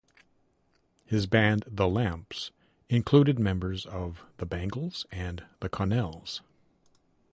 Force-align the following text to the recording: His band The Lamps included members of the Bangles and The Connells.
His 1.05 1.27
band 1.27 1.63
The 1.67 1.87
Lamps 1.87 2.49
included 2.89 3.37
members 3.37 3.85
of 3.85 4.25
the 4.37 4.47
Bangles 4.47 5.05
and 5.11 5.45
The 5.59 5.69
Connells. 5.69 6.41